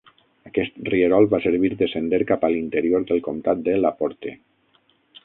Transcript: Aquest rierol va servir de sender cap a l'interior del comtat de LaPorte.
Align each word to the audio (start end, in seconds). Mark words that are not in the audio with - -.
Aquest 0.49 0.79
rierol 0.93 1.27
va 1.33 1.39
servir 1.43 1.69
de 1.81 1.89
sender 1.91 2.21
cap 2.31 2.47
a 2.47 2.51
l'interior 2.55 3.05
del 3.13 3.21
comtat 3.29 3.63
de 3.69 3.77
LaPorte. 3.83 4.33